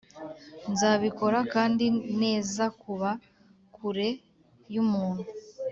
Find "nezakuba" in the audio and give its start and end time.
2.19-3.09